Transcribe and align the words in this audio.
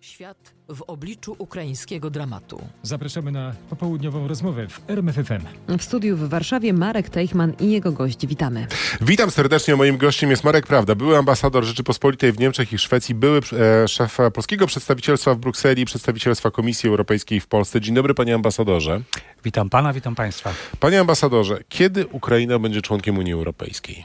Świat 0.00 0.54
w 0.68 0.82
obliczu 0.82 1.36
ukraińskiego 1.38 2.10
dramatu. 2.10 2.62
Zapraszamy 2.82 3.32
na 3.32 3.52
popołudniową 3.70 4.28
rozmowę 4.28 4.68
w 4.68 4.90
RMFFM. 4.90 5.42
W 5.78 5.82
studiu 5.82 6.16
w 6.16 6.28
Warszawie 6.28 6.72
Marek 6.72 7.08
Teichman 7.08 7.52
i 7.60 7.70
jego 7.70 7.92
gość. 7.92 8.26
Witamy. 8.26 8.66
Witam 9.00 9.30
serdecznie. 9.30 9.76
Moim 9.76 9.98
gościem 9.98 10.30
jest 10.30 10.44
Marek 10.44 10.66
Prawda, 10.66 10.94
były 10.94 11.18
ambasador 11.18 11.64
Rzeczypospolitej 11.64 12.32
w 12.32 12.38
Niemczech 12.38 12.72
i 12.72 12.78
Szwecji, 12.78 13.14
były 13.14 13.40
e, 13.52 13.88
szef 13.88 14.18
polskiego 14.34 14.66
przedstawicielstwa 14.66 15.34
w 15.34 15.38
Brukseli, 15.38 15.84
przedstawicielstwa 15.84 16.50
Komisji 16.50 16.88
Europejskiej 16.88 17.40
w 17.40 17.46
Polsce. 17.46 17.80
Dzień 17.80 17.94
dobry, 17.94 18.14
panie 18.14 18.34
ambasadorze. 18.34 19.00
Witam 19.44 19.70
pana, 19.70 19.92
witam 19.92 20.14
państwa. 20.14 20.54
Panie 20.80 21.00
ambasadorze, 21.00 21.58
kiedy 21.68 22.06
Ukraina 22.06 22.58
będzie 22.58 22.82
członkiem 22.82 23.18
Unii 23.18 23.32
Europejskiej? 23.32 24.04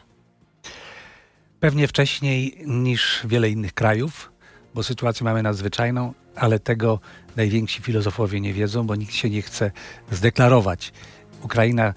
Pewnie 1.59 1.87
wcześniej 1.87 2.57
niż 2.65 3.21
wiele 3.25 3.49
innych 3.49 3.73
krajów 3.73 4.34
bo 4.75 4.84
sytuację 4.84 5.23
mamy 5.23 5.43
nadzwyczajną, 5.43 6.13
ale 6.35 6.59
tego 6.59 6.99
najwięksi 7.35 7.81
filozofowie 7.81 8.41
nie 8.41 8.53
wiedzą, 8.53 8.88
bo 8.88 8.95
nikt 8.95 9.13
się 9.13 9.29
nie 9.29 9.41
chce 9.41 9.71
zdeklarować. 10.11 10.93
Ukraina 11.41 11.93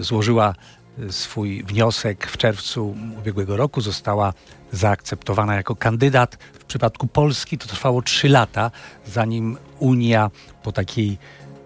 złożyła 0.00 0.54
swój 1.10 1.64
wniosek 1.64 2.26
w 2.26 2.36
czerwcu 2.36 2.96
ubiegłego 3.18 3.56
roku, 3.56 3.80
została 3.80 4.32
zaakceptowana 4.72 5.54
jako 5.54 5.76
kandydat. 5.76 6.38
W 6.52 6.64
przypadku 6.64 7.06
Polski 7.06 7.58
to 7.58 7.66
trwało 7.66 8.02
trzy 8.02 8.28
lata, 8.28 8.70
zanim 9.06 9.58
Unia 9.78 10.30
po 10.62 10.72
takiej, 10.72 11.18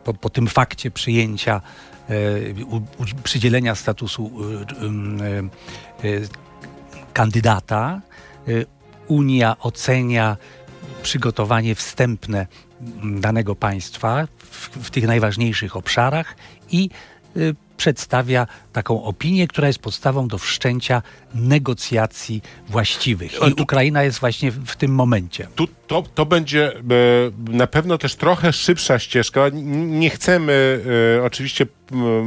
po, 0.04 0.14
po 0.14 0.30
tym 0.30 0.46
fakcie 0.46 0.90
przyjęcia, 0.90 1.60
e, 2.08 2.64
u, 2.64 2.76
u, 2.76 3.04
przydzielenia 3.22 3.74
statusu 3.74 4.30
e, 6.02 6.08
e, 6.08 6.20
kandydata, 7.12 8.00
Unia 9.08 9.56
ocenia 9.60 10.36
przygotowanie 11.02 11.74
wstępne 11.74 12.46
danego 13.04 13.54
państwa 13.54 14.26
w, 14.38 14.68
w 14.68 14.90
tych 14.90 15.06
najważniejszych 15.06 15.76
obszarach 15.76 16.36
i 16.70 16.90
y, 17.36 17.54
przedstawia 17.76 18.46
taką 18.72 19.04
opinię, 19.04 19.48
która 19.48 19.66
jest 19.66 19.78
podstawą 19.78 20.28
do 20.28 20.38
wszczęcia 20.38 21.02
negocjacji 21.34 22.42
właściwych. 22.68 23.32
I 23.48 23.54
tu, 23.54 23.62
Ukraina 23.62 24.02
jest 24.02 24.18
właśnie 24.18 24.50
w 24.50 24.76
tym 24.76 24.94
momencie. 24.94 25.48
Tu, 25.54 25.66
to, 25.86 26.02
to 26.14 26.26
będzie 26.26 26.76
e, 26.76 26.80
na 27.50 27.66
pewno 27.66 27.98
też 27.98 28.14
trochę 28.14 28.52
szybsza 28.52 28.98
ścieżka. 28.98 29.40
Nie 29.52 30.10
chcemy 30.10 30.80
e, 31.18 31.24
oczywiście 31.24 31.66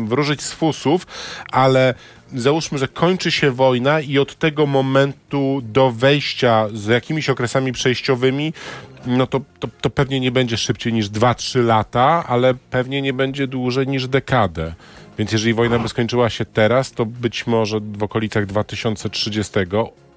wróżyć 0.06 0.42
z 0.42 0.52
fusów, 0.52 1.08
ale 1.52 1.94
załóżmy, 2.36 2.78
że 2.78 2.88
kończy 2.88 3.32
się 3.32 3.52
wojna 3.52 4.00
i 4.00 4.20
od 4.20 4.36
tego 4.36 4.66
momentu 4.66 5.62
do 5.64 5.92
wejścia 5.92 6.68
z 6.74 6.86
jakimiś 6.86 7.30
okresami 7.30 7.72
przejściowymi, 7.72 8.54
no 9.06 9.28
to, 9.28 9.42
to, 9.60 9.68
to 9.82 9.90
pewnie 9.90 10.20
nie 10.20 10.32
będzie 10.32 10.58
szybciej 10.58 10.94
niż 10.94 11.10
2-3 11.10 11.64
lata, 11.64 12.24
ale 12.28 12.54
pewnie 12.54 13.02
nie 13.02 13.14
będzie 13.14 13.48
dłużej 13.48 13.88
niż 13.88 14.08
dekadę. 14.08 14.74
Więc 15.18 15.32
jeżeli 15.32 15.54
wojna 15.54 15.80
by 15.80 15.90
skończyła 15.90 16.30
się 16.30 16.46
teraz, 16.46 16.92
to 16.92 17.06
być 17.06 17.48
może 17.48 17.80
w 17.80 18.04
okolicach 18.04 18.46
2030 18.46 19.54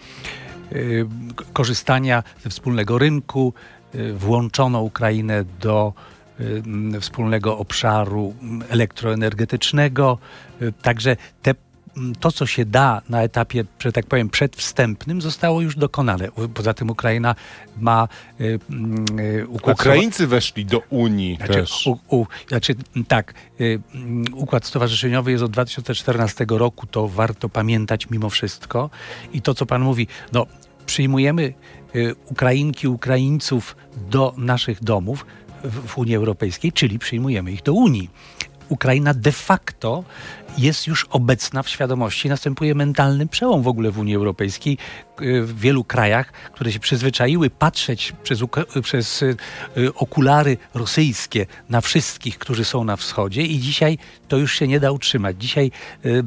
Y, 0.72 1.06
korzystania 1.52 2.22
ze 2.42 2.50
wspólnego 2.50 2.98
rynku, 2.98 3.54
y, 3.94 4.12
włączono 4.12 4.80
Ukrainę 4.80 5.44
do 5.60 5.92
y, 6.96 7.00
wspólnego 7.00 7.58
obszaru 7.58 8.34
elektroenergetycznego. 8.68 10.18
Także 10.82 11.16
te 11.42 11.54
to, 12.20 12.32
co 12.32 12.46
się 12.46 12.64
da 12.64 13.02
na 13.08 13.22
etapie, 13.22 13.64
że 13.78 13.92
tak 13.92 14.06
powiem, 14.06 14.28
przedwstępnym, 14.28 15.22
zostało 15.22 15.60
już 15.60 15.76
dokonane. 15.76 16.28
Poza 16.54 16.74
tym 16.74 16.90
Ukraina 16.90 17.34
ma 17.78 18.08
y, 18.40 18.58
y, 19.20 19.48
układ... 19.48 19.80
Ukraińcy 19.80 20.26
weszli 20.26 20.66
do 20.66 20.78
Unii 20.90 21.36
znaczy, 21.36 21.52
też. 21.52 21.86
U, 21.86 21.98
u, 22.08 22.26
znaczy, 22.48 22.74
tak, 23.08 23.34
y, 23.60 23.80
układ 24.32 24.66
stowarzyszeniowy 24.66 25.30
jest 25.30 25.44
od 25.44 25.50
2014 25.50 26.46
roku, 26.48 26.86
to 26.86 27.08
warto 27.08 27.48
pamiętać 27.48 28.10
mimo 28.10 28.30
wszystko. 28.30 28.90
I 29.32 29.42
to, 29.42 29.54
co 29.54 29.66
pan 29.66 29.82
mówi, 29.82 30.06
no, 30.32 30.46
przyjmujemy 30.86 31.54
y, 31.96 32.14
Ukrainki, 32.26 32.88
Ukraińców 32.88 33.76
do 34.10 34.34
naszych 34.36 34.84
domów 34.84 35.26
w, 35.64 35.88
w 35.88 35.98
Unii 35.98 36.16
Europejskiej, 36.16 36.72
czyli 36.72 36.98
przyjmujemy 36.98 37.52
ich 37.52 37.62
do 37.62 37.72
Unii. 37.72 38.10
Ukraina 38.68 39.14
de 39.14 39.32
facto 39.32 40.04
jest 40.58 40.86
już 40.86 41.06
obecna 41.10 41.62
w 41.62 41.68
świadomości, 41.68 42.28
następuje 42.28 42.74
mentalny 42.74 43.26
przełom 43.26 43.62
w 43.62 43.68
ogóle 43.68 43.90
w 43.90 43.98
Unii 43.98 44.16
Europejskiej, 44.16 44.78
y, 45.22 45.42
w 45.42 45.58
wielu 45.60 45.84
krajach, 45.84 46.32
które 46.32 46.72
się 46.72 46.78
przyzwyczaiły 46.78 47.50
patrzeć 47.50 48.12
przez, 48.22 48.40
przez 48.82 49.22
y, 49.22 49.36
okulary 49.94 50.56
rosyjskie 50.74 51.46
na 51.68 51.80
wszystkich, 51.80 52.38
którzy 52.38 52.64
są 52.64 52.84
na 52.84 52.96
wschodzie 52.96 53.42
i 53.42 53.58
dzisiaj 53.58 53.98
to 54.28 54.36
już 54.36 54.58
się 54.58 54.68
nie 54.68 54.80
da 54.80 54.90
utrzymać. 54.90 55.36
Dzisiaj 55.38 55.70
y, 56.04 56.22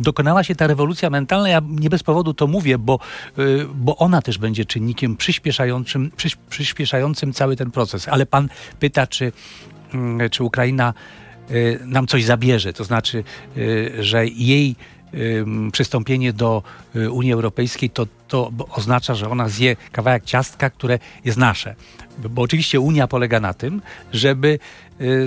dokonała 0.00 0.44
się 0.44 0.54
ta 0.54 0.66
rewolucja 0.66 1.10
mentalna, 1.10 1.48
ja 1.48 1.60
nie 1.68 1.90
bez 1.90 2.02
powodu 2.02 2.34
to 2.34 2.46
mówię, 2.46 2.78
bo, 2.78 2.98
bo 3.74 3.96
ona 3.96 4.22
też 4.22 4.38
będzie 4.38 4.64
czynnikiem 4.64 5.16
przyspieszającym, 5.16 6.10
przyspieszającym 6.48 7.32
cały 7.32 7.56
ten 7.56 7.70
proces. 7.70 8.08
Ale 8.08 8.26
pan 8.26 8.48
pyta, 8.80 9.06
czy, 9.06 9.32
mm, 9.94 10.30
czy 10.30 10.44
Ukraina 10.44 10.94
nam 11.86 12.06
coś 12.06 12.24
zabierze. 12.24 12.72
To 12.72 12.84
znaczy, 12.84 13.24
y, 13.56 13.92
że 14.00 14.26
jej 14.26 14.76
przystąpienie 15.72 16.32
do 16.32 16.62
y, 16.96 17.10
Unii 17.10 17.32
Europejskiej 17.32 17.90
to, 17.90 18.06
to 18.28 18.50
oznacza, 18.70 19.14
że 19.14 19.30
ona 19.30 19.48
zje 19.48 19.76
kawałek 19.92 20.24
ciastka, 20.24 20.70
które 20.70 20.98
jest 21.24 21.38
nasze. 21.38 21.74
Bo 22.30 22.42
oczywiście 22.42 22.80
Unia 22.80 23.06
polega 23.06 23.40
na 23.40 23.54
tym, 23.54 23.82
żeby 24.12 24.58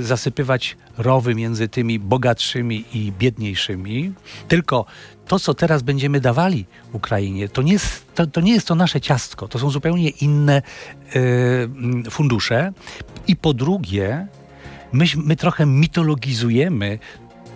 zasypywać 0.01 0.77
rowy 0.97 1.35
między 1.35 1.67
tymi 1.67 1.99
bogatszymi 1.99 2.85
i 2.93 3.11
biedniejszymi. 3.11 4.13
Tylko 4.47 4.85
to, 5.27 5.39
co 5.39 5.53
teraz 5.53 5.83
będziemy 5.83 6.19
dawali 6.19 6.65
Ukrainie, 6.93 7.49
to 7.49 7.61
nie 7.61 7.73
jest 7.73 8.15
to, 8.15 8.27
to, 8.27 8.41
nie 8.41 8.53
jest 8.53 8.67
to 8.67 8.75
nasze 8.75 9.01
ciastko. 9.01 9.47
To 9.47 9.59
są 9.59 9.69
zupełnie 9.69 10.09
inne 10.09 10.61
y, 11.15 12.11
fundusze. 12.11 12.73
I 13.27 13.35
po 13.35 13.53
drugie, 13.53 14.27
my, 14.93 15.05
my 15.15 15.35
trochę 15.35 15.65
mitologizujemy 15.65 16.99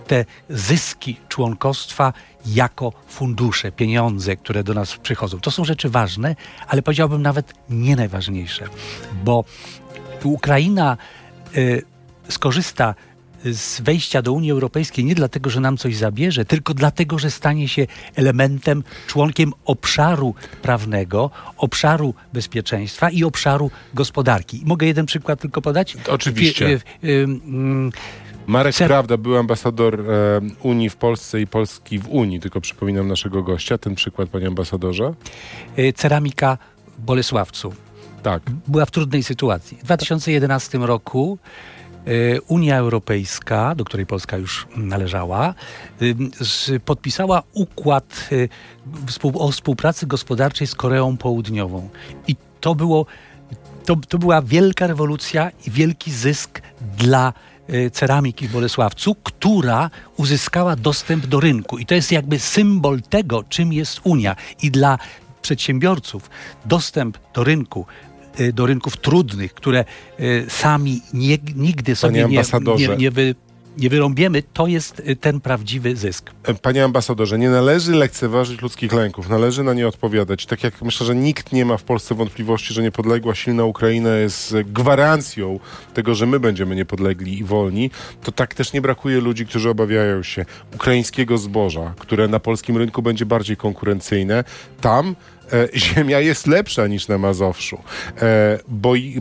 te 0.08 0.26
zyski 0.50 1.18
członkostwa 1.28 2.14
jako 2.46 2.94
fundusze, 3.08 3.72
pieniądze, 3.72 4.36
które 4.36 4.64
do 4.64 4.74
nas 4.74 4.98
przychodzą. 4.98 5.40
To 5.40 5.52
są 5.52 5.66
rzeczy 5.66 5.90
ważne, 5.90 6.36
ale 6.68 6.82
powiedziałbym 6.82 7.22
nawet 7.22 7.54
nie 7.70 7.96
najważniejsze, 7.96 8.66
bo 9.24 9.44
Ukraina 10.24 10.98
y, 11.58 11.82
skorzysta 12.30 12.96
z 13.46 13.82
wejścia 13.82 14.22
do 14.22 14.34
Unii 14.34 14.52
Europejskiej 14.52 15.06
nie 15.06 15.16
dlatego, 15.16 15.50
że 15.50 15.60
nam 15.60 15.78
coś 15.78 15.96
zabierze, 15.96 16.46
tylko 16.46 16.74
dlatego, 16.74 17.20
że 17.20 17.32
stanie 17.32 17.68
się 17.68 17.88
elementem, 18.16 18.84
członkiem 19.08 19.54
obszaru 19.66 20.36
prawnego, 20.62 21.32
obszaru 21.58 22.14
bezpieczeństwa 22.34 23.10
i 23.10 23.24
obszaru 23.24 23.72
gospodarki. 23.94 24.62
Mogę 24.66 24.88
jeden 24.88 25.06
przykład 25.06 25.42
tylko 25.42 25.62
podać? 25.62 25.98
Oczywiście. 26.08 26.68
Y, 26.68 26.72
y, 26.72 27.08
y, 27.08 27.24
mm, 27.24 27.92
Marek 28.48 28.76
Cer- 28.76 28.88
Prawda 28.88 29.18
był 29.18 29.38
ambasador 29.38 30.02
e, 30.02 30.06
Unii 30.64 30.90
w 30.90 30.96
Polsce 30.96 31.42
i 31.42 31.48
Polski 31.48 32.00
w 32.00 32.08
Unii, 32.08 32.40
tylko 32.40 32.62
przypominam 32.62 33.08
naszego 33.08 33.44
gościa. 33.44 33.78
Ten 33.78 33.96
przykład, 33.96 34.30
panie 34.30 34.48
ambasadorze. 34.48 35.14
ceramika 35.96 36.58
w 36.98 37.02
Bolesławcu. 37.02 37.74
Tak. 38.24 38.44
była 38.68 38.86
w 38.86 38.92
trudnej 38.92 39.24
sytuacji. 39.24 39.78
W 39.78 39.84
2011 39.84 40.78
roku 40.78 41.38
Unia 42.48 42.78
Europejska, 42.78 43.76
do 43.76 43.86
której 43.86 44.06
Polska 44.06 44.38
już 44.38 44.68
należała, 44.76 45.54
z- 46.40 46.84
podpisała 46.84 47.44
układ 47.54 48.30
współ, 49.08 49.32
o 49.40 49.52
współpracy 49.52 50.08
gospodarczej 50.08 50.68
z 50.68 50.76
Koreą 50.76 51.18
Południową. 51.18 51.90
I 52.28 52.36
to 52.62 52.76
było 52.76 53.06
to, 53.86 53.96
to 53.96 54.18
była 54.18 54.42
wielka 54.42 54.88
rewolucja 54.88 55.52
i 55.68 55.72
wielki 55.72 56.12
zysk 56.12 56.62
dla 56.98 57.34
ceramiki 57.94 58.48
w 58.48 58.52
Bolesławcu, 58.52 59.16
która 59.24 59.90
uzyskała 60.18 60.76
dostęp 60.76 61.26
do 61.26 61.40
rynku. 61.40 61.78
I 61.78 61.86
to 61.86 61.96
jest 61.96 62.12
jakby 62.12 62.40
symbol 62.40 63.02
tego, 63.02 63.44
czym 63.44 63.74
jest 63.74 64.02
Unia. 64.04 64.36
I 64.62 64.72
dla 64.72 64.98
przedsiębiorców 65.42 66.30
dostęp 66.66 67.18
do 67.34 67.44
rynku, 67.44 67.86
do 68.54 68.66
rynków 68.66 68.98
trudnych, 68.98 69.54
które 69.54 69.86
y, 70.20 70.46
sami 70.50 71.02
nie, 71.14 71.38
nigdy 71.56 71.96
sobie 71.96 72.28
nie, 72.28 72.44
nie, 72.78 72.96
nie, 72.98 73.12
wy, 73.12 73.36
nie 73.78 73.90
wyrąbiemy, 73.90 74.44
to 74.54 74.68
jest 74.68 75.00
y, 75.00 75.16
ten 75.16 75.42
prawdziwy 75.42 75.96
zysk. 75.96 76.32
E, 76.44 76.54
Panie 76.54 76.84
ambasadorze, 76.84 77.40
nie 77.40 77.50
należy 77.50 77.92
lekceważyć 77.92 78.62
ludzkich 78.62 78.94
lęków, 78.94 79.30
należy 79.30 79.64
na 79.64 79.74
nie 79.74 79.88
odpowiadać. 79.88 80.46
Tak 80.46 80.64
jak 80.64 80.82
myślę, 80.82 81.06
że 81.06 81.16
nikt 81.16 81.52
nie 81.54 81.66
ma 81.66 81.78
w 81.78 81.84
Polsce 81.84 82.16
wątpliwości, 82.16 82.74
że 82.74 82.82
niepodległa, 82.82 83.36
silna 83.36 83.66
Ukraina 83.66 84.16
jest 84.16 84.54
e, 84.54 84.64
gwarancją 84.64 85.60
tego, 85.94 86.16
że 86.16 86.26
my 86.26 86.40
będziemy 86.40 86.76
niepodlegli 86.76 87.40
i 87.40 87.44
wolni, 87.44 87.92
to 88.24 88.32
tak 88.32 88.54
też 88.54 88.74
nie 88.74 88.82
brakuje 88.82 89.22
ludzi, 89.22 89.46
którzy 89.46 89.70
obawiają 89.70 90.24
się 90.24 90.46
ukraińskiego 90.76 91.38
zboża, 91.38 91.94
które 92.00 92.28
na 92.28 92.40
polskim 92.40 92.78
rynku 92.78 93.02
będzie 93.02 93.26
bardziej 93.26 93.58
konkurencyjne. 93.58 94.44
Tam 94.82 95.16
ziemia 95.76 96.20
jest 96.20 96.48
lepsza 96.48 96.88
niż 96.88 97.08
na 97.08 97.18
Mazowszu. 97.18 97.78
E, 98.22 98.60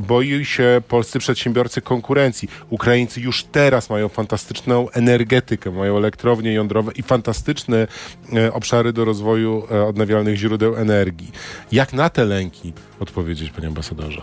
boi, 0.01 0.45
się 0.45 0.83
polscy 0.89 1.19
przedsiębiorcy 1.19 1.81
konkurencji. 1.81 2.49
Ukraińcy 2.71 3.21
już 3.21 3.45
teraz 3.45 3.91
mają 3.91 4.09
fantastyczną 4.09 4.91
energetykę, 4.91 5.71
mają 5.71 5.97
elektrownie 5.97 6.53
jądrowe 6.53 6.93
i 6.93 7.03
fantastyczne 7.03 7.87
e, 8.33 8.53
obszary 8.53 8.93
do 8.93 9.05
rozwoju 9.05 9.63
e, 9.71 9.85
odnawialnych 9.85 10.37
źródeł 10.37 10.77
energii. 10.77 11.33
Jak 11.73 11.93
na 11.93 12.11
te 12.11 12.25
lęki 12.25 12.73
odpowiedzieć, 13.01 13.51
panie 13.51 13.69
ambasadorze? 13.69 14.23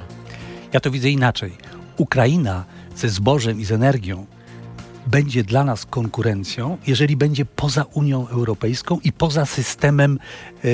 Ja 0.73 0.79
to 0.79 0.91
widzę 0.91 1.09
inaczej. 1.09 1.51
Ukraina 1.97 2.65
ze 2.95 3.09
zbożem 3.09 3.59
i 3.59 3.65
z 3.65 3.71
energią 3.71 4.25
będzie 5.07 5.43
dla 5.43 5.63
nas 5.63 5.85
konkurencją, 5.85 6.77
jeżeli 6.87 7.15
będzie 7.15 7.45
poza 7.45 7.85
Unią 7.93 8.27
Europejską 8.27 8.99
i 9.03 9.11
poza 9.11 9.45
systemem 9.45 10.19
e, 10.63 10.67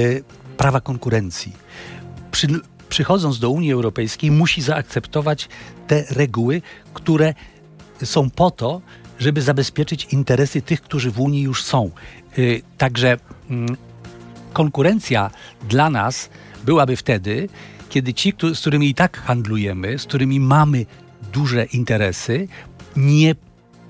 prawa 0.62 0.81
konkurencji. 0.81 1.54
Przy, 2.31 2.48
przychodząc 2.90 3.40
do 3.40 3.50
Unii 3.50 3.72
Europejskiej, 3.72 4.31
musi 4.31 4.62
zaakceptować 4.62 5.50
te 5.88 6.06
reguły, 6.10 6.62
które 6.94 7.34
są 8.04 8.30
po 8.30 8.52
to, 8.52 8.81
żeby 9.19 9.42
zabezpieczyć 9.42 10.08
interesy 10.12 10.62
tych, 10.62 10.81
którzy 10.81 11.12
w 11.12 11.19
Unii 11.19 11.42
już 11.42 11.63
są. 11.63 11.92
Y, 12.38 12.62
Także 12.78 13.18
mm, 13.50 13.78
konkurencja 14.54 15.31
dla 15.69 15.90
nas 15.90 16.30
byłaby 16.66 16.96
wtedy, 16.96 17.50
kiedy 17.90 18.13
ci, 18.13 18.34
z 18.54 18.60
którymi 18.60 18.90
i 18.90 18.94
tak 18.94 19.18
handlujemy, 19.18 20.00
z 20.00 20.04
którymi 20.04 20.40
mamy 20.40 20.86
duże 21.34 21.66
interesy, 21.66 22.48
nie 22.96 23.36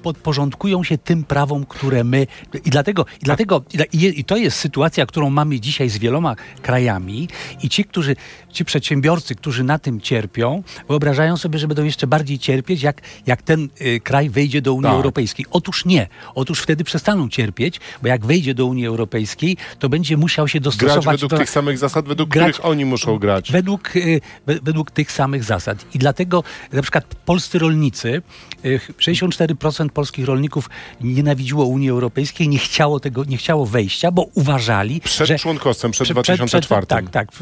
podporządkują 0.03 0.83
się 0.83 0.98
tym 0.98 1.24
prawom, 1.24 1.65
które 1.65 2.03
my. 2.03 2.27
I 2.65 2.69
dlatego, 2.69 3.06
i, 3.21 3.24
dlatego 3.25 3.63
i, 3.94 4.19
i, 4.19 4.24
to 4.24 4.38
jest 4.38 4.57
sytuacja, 4.57 5.06
którą 5.06 5.30
mamy 5.30 5.59
dzisiaj 5.59 5.89
z 5.89 5.98
wieloma 5.98 6.36
krajami, 6.62 7.27
i 7.63 7.69
ci, 7.69 7.86
którzy, 7.86 8.15
ci 8.51 8.65
przedsiębiorcy, 8.65 9.36
którzy 9.36 9.63
na 9.63 9.80
tym 9.80 10.01
cierpią, 10.01 10.63
wyobrażają 10.89 11.38
sobie, 11.38 11.59
że 11.59 11.68
będą 11.68 11.83
jeszcze 11.83 12.07
bardziej 12.07 12.39
cierpieć, 12.39 12.81
jak, 12.81 13.01
jak 13.27 13.42
ten 13.42 13.69
y, 13.81 14.00
kraj 14.00 14.30
wejdzie 14.30 14.62
do 14.62 14.74
Unii 14.74 14.83
Tak. 14.83 14.94
Europejskiej. 14.94 15.45
Otóż 15.51 15.86
nie. 15.86 16.07
Otóż 16.36 16.59
wtedy 16.62 16.83
przestaną 16.83 17.30
cierpieć, 17.30 17.80
bo 18.01 18.07
jak 18.07 18.25
wejdzie 18.25 18.53
do 18.53 18.65
Unii 18.65 18.86
Europejskiej, 18.86 19.57
to 19.80 19.89
będzie 19.89 20.18
musiał 20.18 20.48
się 20.48 20.59
Grać 20.59 20.63
dostosować 20.77 21.06
według 21.15 21.31
do, 21.31 21.38
tych 21.38 21.50
samych 21.50 21.77
zasad, 21.77 22.07
według 22.07 22.30
grać- 22.30 22.53
których 22.53 22.71
oni 22.71 22.86
muszą 22.86 23.18
grać. 23.19 23.51
Według, 23.51 23.95
y, 23.95 24.21
we- 24.45 24.59
według 24.63 24.92
tych 24.92 25.12
samych 25.12 25.44
zasad. 25.44 25.86
I 25.94 26.00
dlatego 26.00 26.44
na 26.74 26.81
przykład 26.81 27.06
polscy 27.25 27.59
rolnicy, 27.59 28.21
y, 28.65 28.80
64% 28.98 29.91
polskich 29.92 30.26
rolników 30.26 30.70
nienawidziło 31.02 31.66
Unii 31.66 31.90
Europejskiej, 31.90 32.48
nie 32.50 32.58
chciało 32.58 33.00
tego, 33.00 33.24
nie 33.24 33.38
chciało 33.38 33.66
wejścia, 33.66 34.12
bo 34.12 34.26
uważali, 34.34 35.02
Przed 35.02 35.28
że 35.28 35.40
członkostwem, 35.40 35.92
przed 35.92 36.06
przed- 36.06 36.16
2004. 36.16 36.88
tak, 36.88 37.10
tak. 37.10 37.32
W- 37.32 37.42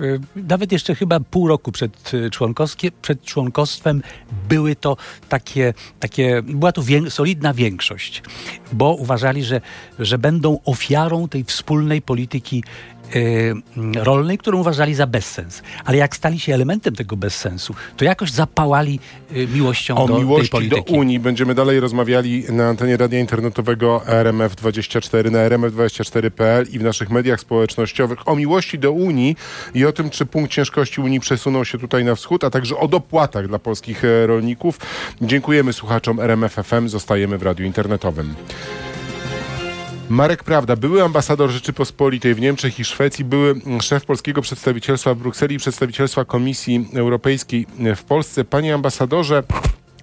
Nawet 0.50 0.72
jeszcze 0.72 0.96
chyba 0.96 1.20
pół 1.20 1.48
roku 1.48 1.72
przed, 1.72 2.12
członkowskie, 2.32 2.92
przed 3.02 3.24
członkostwem 3.24 4.02
były 4.50 4.76
to 4.76 4.98
takie, 5.30 5.74
takie 6.00 6.42
była 6.44 6.72
to 6.72 6.84
solidna 7.10 7.54
większość, 7.54 8.24
bo 8.74 8.94
uważali, 8.94 9.44
że, 9.44 9.62
że 10.00 10.18
będą 10.18 10.60
ofiarą 10.66 11.28
tej 11.28 11.44
wspólnej 11.44 12.02
polityki 12.02 12.64
rolnej, 13.96 14.38
którą 14.38 14.60
uważali 14.60 14.96
za 14.96 15.08
bezsens. 15.08 15.62
Ale 15.86 15.98
jak 15.98 16.16
stali 16.16 16.40
się 16.40 16.54
elementem 16.54 16.96
tego 16.96 17.18
bezsensu, 17.18 17.76
to 17.98 18.06
jakoś 18.06 18.32
zapałali 18.32 19.00
y, 19.36 19.48
miłością 19.48 19.96
O 19.96 20.08
do 20.08 20.14
tej 20.14 20.24
miłości 20.24 20.50
do 20.50 20.58
polityki. 20.58 20.94
Unii 20.94 21.20
będziemy 21.20 21.56
dalej 21.56 21.80
rozmawiali 21.80 22.44
na 22.50 22.68
antenie 22.68 22.98
radia 22.98 23.20
internetowego 23.20 24.02
RMF24, 24.06 25.32
na 25.32 25.50
rmf24.pl 25.50 26.66
i 26.72 26.80
w 26.80 26.84
naszych 26.84 27.10
mediach 27.10 27.40
społecznościowych 27.40 28.28
o 28.28 28.36
miłości 28.36 28.80
do 28.80 28.92
Unii 28.92 29.36
i 29.74 29.86
o 29.86 29.92
tym, 29.92 30.10
czy 30.10 30.26
punkt 30.26 30.52
ciężkości 30.52 31.02
Unii 31.02 31.20
przesunął 31.20 31.66
się 31.66 31.78
tutaj 31.78 32.06
na 32.06 32.16
wschód, 32.16 32.44
a 32.44 32.50
także 32.50 32.78
o 32.78 32.88
dopłatach 32.88 33.48
dla 33.48 33.60
polskich 33.60 34.06
e, 34.06 34.28
rolników. 34.28 34.80
Dziękujemy 35.22 35.74
słuchaczom 35.74 36.20
RMF 36.20 36.54
FM, 36.54 36.88
zostajemy 36.88 37.38
w 37.38 37.44
radiu 37.44 37.66
internetowym. 37.66 38.36
Marek 40.10 40.44
Prawda, 40.44 40.76
były 40.76 41.04
ambasador 41.04 41.50
Rzeczypospolitej 41.50 42.36
w 42.36 42.42
Niemczech 42.42 42.80
i 42.80 42.86
Szwecji, 42.86 43.26
były 43.26 43.52
mm, 43.52 43.82
szef 43.82 44.06
polskiego 44.06 44.42
przedstawicielstwa 44.42 45.14
w 45.14 45.18
Brukseli 45.18 45.56
i 45.56 45.58
przedstawicielstwa 45.58 46.26
Komisji 46.26 46.90
Europejskiej 46.96 47.68
w 47.96 48.04
Polsce. 48.04 48.46
Panie 48.46 48.74
ambasadorze, 48.74 49.44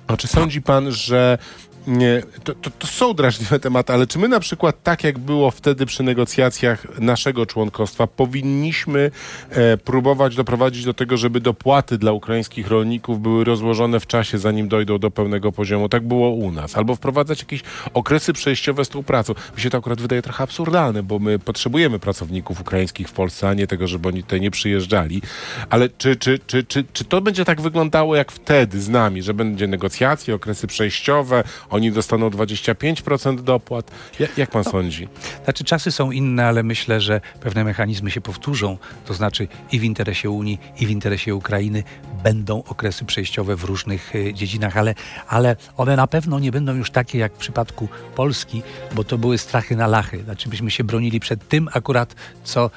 a 0.07 0.17
czy 0.17 0.29
sądzi 0.29 0.63
pan, 0.63 0.93
że 0.93 1.39
nie, 1.87 2.23
to, 2.45 2.55
to, 2.55 2.71
to 2.71 2.87
są 2.87 3.15
drażliwe 3.15 3.61
tematy, 3.61 3.93
ale 3.93 4.07
czy 4.07 4.19
my 4.19 4.29
na 4.29 4.41
przykład, 4.41 4.83
tak 4.83 5.05
jak 5.05 5.19
było 5.19 5.51
wtedy 5.51 5.87
przy 5.87 6.03
negocjacjach 6.03 6.99
naszego 6.99 7.47
członkostwa, 7.47 8.07
powinniśmy 8.07 9.11
e, 9.51 9.77
próbować 9.77 10.37
doprowadzić 10.37 10.85
do 10.85 10.95
tego, 10.95 11.17
żeby 11.17 11.41
dopłaty 11.41 11.99
dla 11.99 12.13
ukraińskich 12.13 12.69
rolników 12.69 13.21
były 13.21 13.45
rozłożone 13.45 14.01
w 14.01 14.07
czasie, 14.07 14.39
zanim 14.39 14.69
dojdą 14.69 14.99
do 14.99 15.11
pełnego 15.11 15.53
poziomu? 15.53 15.89
Tak 15.89 16.07
było 16.09 16.31
u 16.31 16.53
nas. 16.53 16.77
Albo 16.77 16.97
wprowadzać 16.97 17.41
jakieś 17.41 17.63
okresy 17.95 18.33
przejściowe 18.33 18.85
z 18.85 18.89
tą 18.89 19.03
pracą. 19.03 19.35
Mi 19.57 19.63
się 19.63 19.71
to 19.71 19.79
akurat 19.79 20.01
wydaje 20.01 20.23
trochę 20.23 20.45
absurdalne, 20.45 21.03
bo 21.03 21.19
my 21.19 21.39
potrzebujemy 21.39 21.99
pracowników 21.99 22.61
ukraińskich 22.61 23.09
w 23.09 23.13
Polsce, 23.13 23.49
a 23.49 23.55
nie 23.55 23.67
tego, 23.67 23.87
żeby 23.87 24.09
oni 24.09 24.23
tutaj 24.23 24.41
nie 24.41 24.51
przyjeżdżali. 24.51 25.23
Ale 25.71 25.89
czy, 25.89 26.17
czy, 26.17 26.39
czy, 26.47 26.65
czy, 26.65 26.85
czy 26.93 27.05
to 27.05 27.21
będzie 27.21 27.45
tak 27.45 27.61
wyglądało 27.61 28.17
jak 28.17 28.33
wtedy 28.33 28.81
z 28.81 28.89
nami, 28.89 29.23
że 29.23 29.35
będzie 29.35 29.67
negocjacje, 29.67 30.35
okresy 30.35 30.67
przejściowe, 30.67 31.45
oni 31.77 31.93
dostaną 31.93 32.29
25% 32.29 33.41
dopłat? 33.41 33.91
Jak, 34.21 34.39
jak 34.39 34.51
pan 34.51 34.65
sądzi? 34.65 35.09
Znaczy 35.45 35.65
czasy 35.65 35.93
są 35.93 36.11
inne, 36.11 36.47
ale 36.47 36.63
myślę, 36.63 37.01
że 37.01 37.21
pewne 37.41 37.65
mechanizmy 37.65 38.11
się 38.11 38.21
powtórzą. 38.21 38.79
To 39.05 39.15
znaczy 39.15 39.49
i 39.73 39.81
w 39.81 39.85
interesie 39.85 40.31
Unii, 40.31 40.59
i 40.81 40.87
w 40.87 40.91
interesie 40.91 41.35
Ukrainy 41.35 41.83
będą 42.23 42.63
okresy 42.65 43.05
przejściowe 43.05 43.57
w 43.57 43.65
różnych 43.65 44.15
y, 44.15 44.35
dziedzinach, 44.35 44.77
ale, 44.77 44.95
ale 45.29 45.57
one 45.77 45.97
na 45.97 46.07
pewno 46.07 46.39
nie 46.39 46.53
będą 46.53 46.75
już 46.75 46.91
takie 46.91 47.19
jak 47.19 47.35
w 47.35 47.39
przypadku 47.39 47.89
Polski, 48.15 48.63
bo 48.95 49.05
to 49.05 49.19
były 49.19 49.39
strachy 49.39 49.77
na 49.77 49.87
lachy. 49.87 50.23
Znaczy 50.25 50.49
byśmy 50.49 50.71
się 50.71 50.85
bronili 50.85 51.21
przed 51.21 51.49
tym 51.49 51.69
akurat, 51.73 52.15
co 52.45 52.71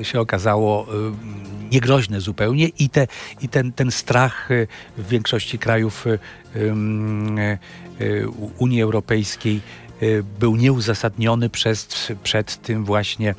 y, 0.00 0.04
się 0.04 0.20
okazało 0.20 0.86
y, 0.94 1.72
niegroźne 1.72 2.20
zupełnie 2.20 2.68
i, 2.68 2.88
te, 2.88 3.06
i 3.40 3.48
ten, 3.48 3.72
ten 3.72 3.90
strach 3.90 4.50
y, 4.50 4.66
w 4.98 5.08
większości 5.08 5.58
krajów 5.58 6.06
y, 6.06 6.18
Unii 8.58 8.82
Europejskiej 8.82 9.60
y, 10.02 10.24
był 10.40 10.56
nieuzasadniony 10.56 11.50
przez, 11.50 11.88
przed 12.22 12.62
tym 12.62 12.84
właśnie 12.84 13.34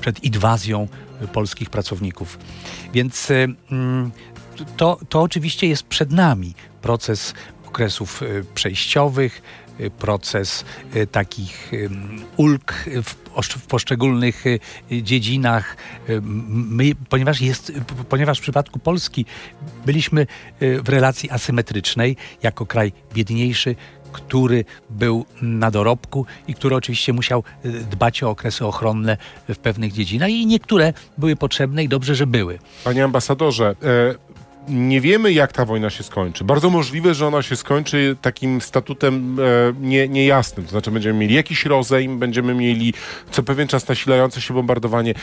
przed 0.00 0.24
inwazją 0.24 0.88
polskich 1.32 1.70
pracowników. 1.70 2.38
Więc 2.92 3.30
ym, 3.30 4.10
to, 4.76 4.98
to 5.08 5.22
oczywiście 5.22 5.66
jest 5.66 5.82
przed 5.82 6.12
nami 6.12 6.54
proces 6.82 7.34
okresów 7.66 8.22
y, 8.22 8.44
przejściowych, 8.54 9.42
y, 9.65 9.65
proces 9.98 10.64
y, 10.96 11.06
takich 11.06 11.72
ym, 11.72 12.24
ulg 12.36 12.72
w, 13.02 13.14
osz- 13.34 13.58
w 13.58 13.66
poszczególnych 13.66 14.46
y, 14.46 14.60
dziedzinach. 15.02 15.76
My, 16.20 16.84
ponieważ, 17.08 17.40
jest, 17.40 17.72
ponieważ 18.08 18.38
w 18.38 18.42
przypadku 18.42 18.78
Polski 18.78 19.26
byliśmy 19.86 20.26
w 20.60 20.88
relacji 20.88 21.30
asymetrycznej, 21.30 22.16
jako 22.42 22.66
kraj 22.66 22.92
biedniejszy, 23.14 23.76
który 24.12 24.64
był 24.90 25.26
na 25.42 25.70
dorobku 25.70 26.26
i 26.48 26.54
który 26.54 26.76
oczywiście 26.76 27.12
musiał 27.12 27.42
dbać 27.90 28.22
o 28.22 28.30
okresy 28.30 28.66
ochronne 28.66 29.16
w 29.48 29.56
pewnych 29.56 29.92
dziedzinach 29.92 30.30
i 30.30 30.46
niektóre 30.46 30.92
były 31.18 31.36
potrzebne 31.36 31.84
i 31.84 31.88
dobrze, 31.88 32.14
że 32.14 32.26
były. 32.26 32.58
Panie 32.84 33.04
ambasadorze, 33.04 33.76
e, 33.82 34.25
nie 34.68 35.00
wiemy, 35.00 35.32
jak 35.32 35.52
ta 35.52 35.64
wojna 35.64 35.90
się 35.90 36.02
skończy. 36.02 36.44
Bardzo 36.44 36.70
możliwe, 36.70 37.14
że 37.14 37.26
ona 37.26 37.42
się 37.42 37.56
skończy 37.56 38.16
takim 38.22 38.60
statutem 38.60 39.36
e, 39.40 39.42
nie, 39.80 40.08
niejasnym. 40.08 40.66
To 40.66 40.70
znaczy, 40.70 40.90
będziemy 40.90 41.18
mieli 41.18 41.34
jakiś 41.34 41.64
rozejm, 41.64 42.18
będziemy 42.18 42.54
mieli 42.54 42.94
co 43.30 43.42
pewien 43.42 43.68
czas 43.68 43.88
nasilające 43.88 44.40
się 44.40 44.54
bombardowanie. 44.54 45.14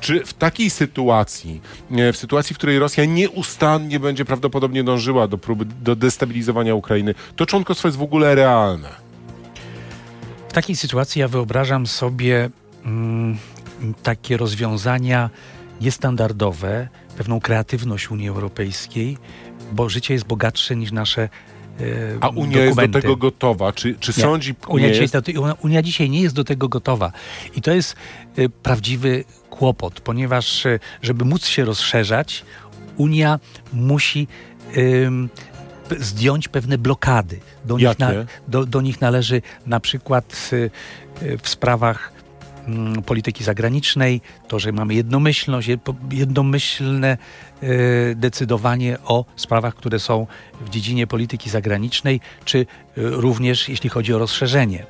Czy 0.00 0.24
w 0.24 0.34
takiej 0.34 0.70
sytuacji, 0.70 1.60
e, 1.90 2.12
w 2.12 2.16
sytuacji, 2.16 2.54
w 2.54 2.56
której 2.58 2.78
Rosja 2.78 3.04
nieustannie 3.04 4.00
będzie 4.00 4.24
prawdopodobnie 4.24 4.84
dążyła 4.84 5.28
do 5.28 5.38
próby 5.38 5.64
do 5.64 5.96
destabilizowania 5.96 6.74
Ukrainy, 6.74 7.14
to 7.36 7.46
członkostwo 7.46 7.88
jest 7.88 7.98
w 7.98 8.02
ogóle 8.02 8.34
realne? 8.34 8.88
W 10.48 10.52
takiej 10.52 10.76
sytuacji 10.76 11.20
ja 11.20 11.28
wyobrażam 11.28 11.86
sobie 11.86 12.50
mm, 12.84 13.38
takie 14.02 14.36
rozwiązania 14.36 15.30
niestandardowe, 15.80 16.88
pewną 17.16 17.40
kreatywność 17.40 18.10
Unii 18.10 18.28
Europejskiej, 18.28 19.18
bo 19.72 19.88
życie 19.88 20.14
jest 20.14 20.26
bogatsze 20.26 20.76
niż 20.76 20.92
nasze 20.92 21.22
e, 21.22 21.28
A 22.20 22.28
Unia 22.28 22.56
jest 22.64 22.76
do 22.76 22.82
dokumenty. 22.82 23.00
tego 23.02 23.16
gotowa? 23.16 23.72
Czy, 23.72 23.94
czy 24.00 24.12
Nie. 24.16 24.22
sądzi 24.22 24.54
Unia, 24.68 24.88
dzisiaj, 24.88 25.02
jest... 25.02 25.14
do 25.14 25.20
Unia- 25.62 25.82
dzisiaj 25.82 26.10
nie 26.10 26.20
jest 26.22 26.34
do 26.34 26.44
tego 26.44 26.68
gotowa. 26.68 27.12
I 27.54 27.62
to 27.62 27.72
jest 27.72 27.96
y, 28.38 28.48
prawdziwy 28.48 29.24
kłopot, 29.50 30.00
ponieważ 30.00 30.66
y, 30.66 30.80
żeby 31.02 31.24
móc 31.24 31.46
się 31.46 31.64
rozszerzać, 31.64 32.44
Unia 32.96 33.40
musi 33.72 34.28
p- 35.88 35.96
zdjąć 35.98 36.48
pewne 36.48 36.78
blokady. 36.78 37.40
Do 37.64 37.74
nich, 37.74 37.82
Jakie? 37.82 38.26
do, 38.48 38.66
do 38.66 38.80
nich 38.80 39.00
należy 39.00 39.42
na 39.66 39.80
przykład 39.80 40.50
y, 40.52 40.70
y, 41.22 41.38
w 41.42 41.48
sprawach 41.48 42.12
polityki 43.06 43.44
zagranicznej, 43.44 44.20
to, 44.48 44.58
że 44.58 44.72
mamy 44.72 44.94
jednomyślność, 44.94 45.68
jednomyślne 46.10 47.18
y, 47.62 48.14
decydowanie 48.16 48.98
o 49.04 49.24
sprawach, 49.36 49.74
które 49.74 49.98
są 49.98 50.26
w 50.60 50.70
dziedzinie 50.70 51.06
polityki 51.06 51.50
zagranicznej, 51.50 52.20
czy 52.44 52.58
y, 52.58 52.66
również 52.96 53.68
jeśli 53.68 53.90
chodzi 53.90 54.14
o 54.14 54.18
rozszerzenie. 54.18 54.86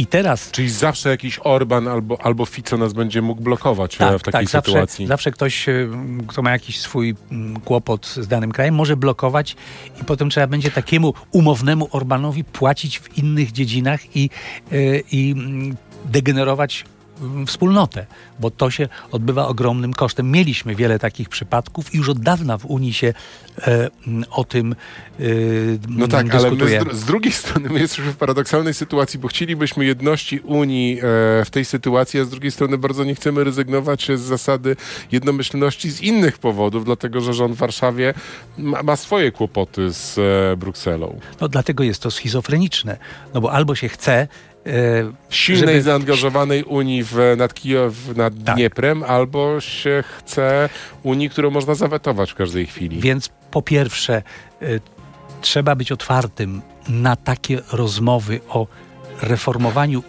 I 0.00 0.06
teraz 0.06 0.50
Czyli 0.50 0.70
zawsze 0.70 1.08
jakiś 1.08 1.40
Orban 1.44 1.88
albo, 1.88 2.22
albo 2.22 2.46
Fico 2.46 2.76
nas 2.76 2.92
będzie 2.92 3.22
mógł 3.22 3.42
blokować 3.42 3.94
e, 3.94 3.98
tak, 3.98 4.18
w 4.18 4.22
takiej 4.22 4.40
tak, 4.40 4.48
zawsze, 4.48 4.70
sytuacji. 4.70 5.06
zawsze 5.06 5.30
ktoś, 5.30 5.66
kto 6.26 6.42
ma 6.42 6.50
jakiś 6.50 6.80
swój 6.80 7.14
mm, 7.30 7.60
kłopot 7.60 8.06
z 8.06 8.28
danym 8.28 8.52
krajem, 8.52 8.74
może 8.74 8.96
blokować 8.96 9.56
i 10.00 10.04
potem 10.04 10.30
trzeba 10.30 10.46
będzie 10.46 10.70
takiemu 10.70 11.14
umownemu 11.32 11.88
Orbanowi 11.92 12.44
płacić 12.44 12.98
w 13.00 13.18
innych 13.18 13.52
dziedzinach 13.52 14.16
i, 14.16 14.30
i 15.12 15.34
mm, 15.36 15.76
degenerować 16.04 16.84
mm, 16.86 16.99
wspólnotę, 17.46 18.06
bo 18.40 18.50
to 18.50 18.70
się 18.70 18.88
odbywa 19.12 19.46
ogromnym 19.46 19.94
kosztem. 19.94 20.30
Mieliśmy 20.30 20.74
wiele 20.74 20.98
takich 20.98 21.28
przypadków 21.28 21.94
i 21.94 21.96
już 21.96 22.08
od 22.08 22.20
dawna 22.20 22.58
w 22.58 22.66
Unii 22.66 22.92
się 22.92 23.14
e, 23.58 23.88
o 24.30 24.44
tym 24.44 24.72
e, 25.20 25.24
No 25.88 26.08
tak, 26.08 26.34
ale 26.34 26.50
my 26.50 26.56
dyskutuje. 26.56 26.94
z, 26.94 27.00
z 27.00 27.04
drugiej 27.04 27.32
strony 27.42 27.68
my 27.68 27.80
jesteśmy 27.80 28.12
w 28.12 28.16
paradoksalnej 28.16 28.74
sytuacji, 28.74 29.18
bo 29.18 29.28
chcielibyśmy 29.28 29.84
jedności 29.84 30.40
Unii 30.40 30.98
e, 30.98 31.02
w 31.44 31.48
tej 31.50 31.64
sytuacji, 31.64 32.20
a 32.20 32.24
z 32.24 32.28
drugiej 32.28 32.50
strony 32.50 32.78
bardzo 32.78 33.04
nie 33.04 33.14
chcemy 33.14 33.44
rezygnować 33.44 34.08
z 34.14 34.20
zasady 34.20 34.76
jednomyślności 35.12 35.90
z 35.90 36.00
innych 36.00 36.38
powodów, 36.38 36.84
dlatego 36.84 37.20
że 37.20 37.34
rząd 37.34 37.54
w 37.54 37.58
Warszawie 37.58 38.14
ma, 38.58 38.82
ma 38.82 38.96
swoje 38.96 39.32
kłopoty 39.32 39.92
z 39.92 40.18
e, 40.18 40.56
Brukselą. 40.56 41.20
No 41.40 41.48
dlatego 41.48 41.84
jest 41.84 42.02
to 42.02 42.10
schizofreniczne, 42.10 42.96
no 43.34 43.40
bo 43.40 43.52
albo 43.52 43.74
się 43.74 43.88
chce 43.88 44.28
Silnej, 45.30 45.66
żeby- 45.66 45.82
zaangażowanej 45.82 46.64
Unii 46.64 47.04
w, 47.04 47.14
nad 47.36 47.54
Kijów, 47.54 48.16
nad 48.16 48.34
Tak. 48.44 48.54
Dnieprem, 48.56 49.02
albo 49.02 49.60
się 49.60 50.04
chce 50.18 50.68
Unii, 51.02 51.30
którą 51.30 51.50
można 51.50 51.74
zawetować 51.74 52.32
w 52.32 52.34
każdej 52.34 52.66
chwili. 52.66 53.00
Więc 53.00 53.30
po 53.50 53.62
pierwsze, 53.62 54.22
y, 54.62 54.80
trzeba 55.40 55.74
być 55.74 55.92
otwartym 55.92 56.62
na 56.88 57.16
takie 57.16 57.60
rozmowy 57.72 58.40
o 58.48 58.66
reformowaniu, 59.22 60.02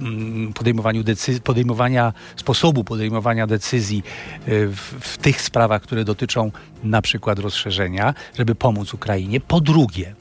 mm, 0.00 0.52
podejmowaniu 0.52 1.02
decyzji, 1.04 1.40
podejmowania 1.42 2.12
sposobu 2.36 2.84
podejmowania 2.84 3.46
decyzji 3.46 4.02
w, 4.46 4.94
w 5.00 5.18
tych 5.18 5.42
sprawach, 5.42 5.82
które 5.82 6.04
dotyczą 6.04 6.50
na 6.84 7.02
przykład 7.02 7.38
rozszerzenia, 7.38 8.14
żeby 8.38 8.54
pomóc 8.54 8.94
Ukrainie. 8.94 9.40
Po 9.40 9.60
drugie, 9.60 10.14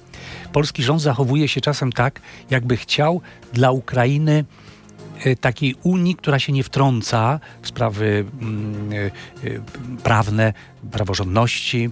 polski 0.53 0.83
rząd 0.83 1.01
zachowuje 1.01 1.47
się 1.47 1.61
czasem 1.61 1.91
tak, 1.91 2.21
jakby 2.49 2.77
chciał 2.77 3.21
dla 3.53 3.71
Ukrainy 3.71 4.45
e, 5.25 5.35
takiej 5.35 5.75
Unii, 5.83 6.15
która 6.15 6.39
się 6.39 6.53
nie 6.53 6.63
wtrąca 6.63 7.39
w 7.61 7.67
sprawy 7.67 8.25
mm, 8.41 8.91
e, 8.93 8.95
e, 8.95 9.09
prawne, 10.03 10.53
praworządności. 10.91 11.89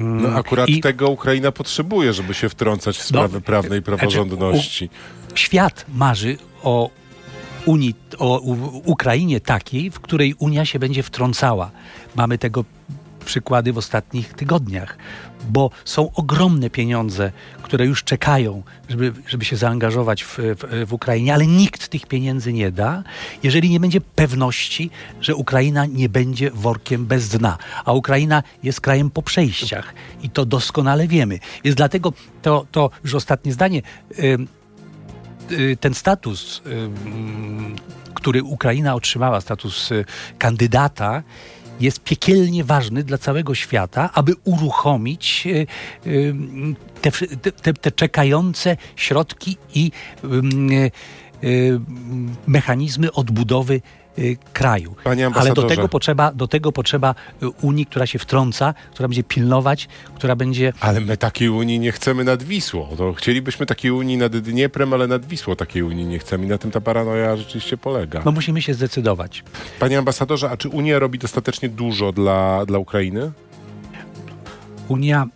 Mm, 0.00 0.22
No 0.22 0.28
akurat 0.38 0.68
I 0.68 0.80
tego 0.80 1.08
Ukraina 1.10 1.52
potrzebuje, 1.52 2.12
żeby 2.12 2.34
się 2.34 2.48
wtrącać 2.48 2.98
w 2.98 3.02
sprawy 3.02 3.34
No, 3.34 3.40
prawnej 3.40 3.78
i 3.78 3.82
praworządności. 3.82 4.90
świat 5.34 5.84
marzy 5.94 6.38
o 6.62 6.90
Unii, 7.66 7.94
o 8.18 8.38
U- 8.38 8.82
Ukrainie 8.84 9.40
takiej, 9.40 9.90
w 9.90 10.00
której 10.00 10.34
Unia 10.38 10.64
się 10.64 10.78
będzie 10.78 11.02
wtrącała. 11.02 11.70
Mamy 12.16 12.38
tego 12.38 12.64
przykłady 13.30 13.72
w 13.72 13.78
ostatnich 13.78 14.34
tygodniach, 14.34 14.98
bo 15.48 15.70
są 15.84 16.10
ogromne 16.14 16.70
pieniądze, 16.70 17.32
które 17.62 17.86
już 17.86 18.04
czekają, 18.04 18.62
żeby, 18.88 19.12
żeby 19.26 19.44
się 19.44 19.56
zaangażować 19.56 20.24
w, 20.24 20.38
w, 20.38 20.86
w 20.86 20.92
Ukrainie, 20.92 21.34
ale 21.34 21.46
nikt 21.46 21.88
tych 21.88 22.06
pieniędzy 22.06 22.52
nie 22.52 22.72
da, 22.72 23.02
jeżeli 23.42 23.70
nie 23.70 23.80
będzie 23.80 24.00
pewności, 24.00 24.90
że 25.20 25.34
Ukraina 25.34 25.86
nie 25.86 26.08
będzie 26.08 26.50
workiem 26.50 27.06
bez 27.06 27.28
dna. 27.28 27.58
A 27.84 27.92
Ukraina 27.92 28.42
jest 28.62 28.80
krajem 28.80 29.10
po 29.10 29.22
przejściach 29.22 29.94
i 30.22 30.30
to 30.30 30.44
doskonale 30.44 31.08
wiemy. 31.08 31.38
Więc 31.64 31.76
dlatego 31.76 32.12
to, 32.42 32.66
to 32.72 32.90
już 33.04 33.14
ostatnie 33.14 33.52
zdanie. 33.52 33.82
Y, 34.18 35.76
ten 35.80 35.94
status, 35.94 36.62
który 38.14 38.42
Ukraina 38.42 38.94
otrzymała, 38.94 39.40
status 39.40 39.92
y, 39.92 40.04
kandydata, 40.38 41.22
jest 41.80 42.00
piekielnie 42.00 42.64
ważny 42.64 43.04
dla 43.04 43.18
całego 43.18 43.54
świata, 43.54 44.10
aby 44.14 44.32
uruchomić 44.44 45.46
y, 45.46 45.66
y, 46.06 46.34
te, 47.02 47.10
te, 47.52 47.72
te, 47.72 47.92
czekające 47.92 48.76
środki 48.96 49.56
i 49.74 49.90
y, 50.24 51.46
y, 51.46 51.80
mechanizmy 52.46 53.12
odbudowy 53.12 53.80
kraju. 54.52 54.94
Panie 55.04 55.30
Ale 55.34 55.52
do 55.52 55.62
tego, 55.62 55.88
potrzeba, 55.88 56.32
do 56.32 56.48
tego 56.48 56.72
potrzeba 56.72 57.14
y, 57.42 57.48
Unii, 57.48 57.86
która 57.86 58.06
się 58.06 58.18
wtrąca, 58.18 58.74
która 58.92 59.08
będzie 59.08 59.24
pilnować, 59.24 59.88
która 60.14 60.36
będzie 60.36 60.72
Ale 60.80 61.00
my 61.00 61.16
takiej 61.16 61.48
Unii 61.48 61.78
nie 61.78 61.92
chcemy 61.92 62.24
nad 62.24 62.42
Wisłą. 62.42 62.96
To 62.96 63.12
chcielibyśmy 63.12 63.66
takiej 63.66 63.90
Unii 63.90 64.16
nad 64.16 64.36
Dnieprem, 64.36 64.92
ale 64.92 65.06
nad 65.06 65.26
Wisłą 65.26 65.56
takiej 65.56 65.82
Unii 65.82 66.06
nie 66.06 66.18
chcemy. 66.18 66.44
I 66.44 66.48
na 66.48 66.58
tym 66.58 66.70
ta 66.70 66.80
paranoja 66.80 67.36
rzeczywiście 67.36 67.76
polega. 67.76 68.22
no 68.24 68.32
musimy 68.32 68.62
się 68.62 68.74
zdecydować. 68.74 69.44
Panie 69.78 69.98
ambasadorze, 69.98 70.50
a 70.50 70.56
czy 70.56 70.68
Unia 70.68 70.98
robi 70.98 71.18
dostatecznie 71.18 71.68
dużo 71.68 72.12
dla, 72.12 72.66
dla 72.66 72.78
Ukrainy? 72.78 73.32
Unia 74.88 75.26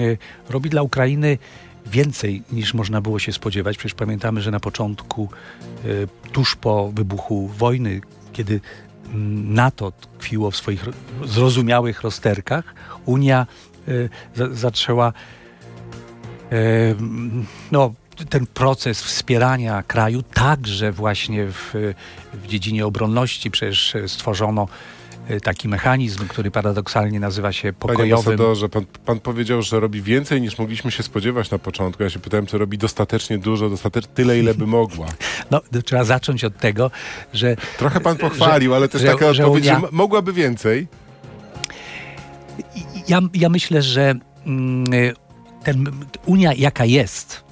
y, 0.00 0.18
robi 0.50 0.70
dla 0.70 0.82
Ukrainy 0.82 1.38
więcej 1.86 2.42
niż 2.52 2.74
można 2.74 3.00
było 3.00 3.18
się 3.18 3.32
spodziewać. 3.32 3.76
Przecież 3.76 3.94
pamiętamy, 3.94 4.40
że 4.42 4.50
na 4.50 4.60
początku, 4.60 5.28
y, 5.84 6.08
tuż 6.32 6.56
po 6.56 6.92
wybuchu 6.92 7.48
wojny, 7.48 8.00
kiedy 8.32 8.60
mm, 9.06 9.54
NATO 9.54 9.92
tkwiło 9.92 10.50
w 10.50 10.56
swoich 10.56 10.84
ro- 10.84 10.92
zrozumiałych 11.24 12.02
rozterkach, 12.02 12.74
Unia 13.04 13.46
za, 14.34 14.54
zaczęła 14.54 15.12
y, 16.52 16.96
no, 17.72 17.94
ten 18.28 18.46
proces 18.46 19.02
wspierania 19.02 19.82
kraju, 19.82 20.22
także 20.22 20.92
właśnie 20.92 21.46
w, 21.46 21.74
w 22.34 22.46
dziedzinie 22.46 22.86
obronności. 22.86 23.50
Przecież 23.50 23.96
stworzono 24.06 24.68
taki 25.42 25.68
mechanizm, 25.68 26.28
który 26.28 26.50
paradoksalnie 26.50 27.20
nazywa 27.20 27.52
się 27.52 27.72
Panie 27.72 27.72
pokojowym. 27.92 28.12
ambasadorze, 28.18 28.68
pan, 28.68 28.84
pan 29.04 29.20
powiedział, 29.20 29.62
że 29.62 29.80
robi 29.80 30.02
więcej 30.02 30.40
niż 30.40 30.58
mogliśmy 30.58 30.90
się 30.90 31.02
spodziewać 31.02 31.50
na 31.50 31.58
początku. 31.58 32.02
Ja 32.02 32.10
się 32.10 32.18
pytałem, 32.18 32.46
czy 32.46 32.58
robi 32.58 32.78
dostatecznie 32.78 33.38
dużo, 33.38 33.70
dostatecznie 33.70 34.10
tyle, 34.14 34.38
ile 34.38 34.54
by 34.54 34.66
mogła. 34.66 35.06
No, 35.50 35.60
trzeba 35.84 36.04
zacząć 36.04 36.44
od 36.44 36.56
tego, 36.58 36.90
że 37.32 37.56
Trochę 37.78 38.00
pan 38.00 38.16
pochwalił, 38.16 38.74
ale 38.74 38.88
to 38.88 38.98
jest 38.98 39.06
że- 39.06 39.12
taka 39.12 39.32
że 39.34 39.42
odpowiedź, 39.44 39.64
że 39.64 39.70
Unia- 39.72 39.84
m- 39.84 39.88
mogłaby 39.92 40.32
więcej. 40.32 40.86
ja, 43.08 43.20
ja 43.34 43.48
myślę, 43.48 43.82
że 43.82 44.14
mm, 44.46 44.94
y, 44.94 45.14
ten, 45.64 45.84
Unia 46.26 46.52
jaka 46.54 46.84
jest, 46.84 47.44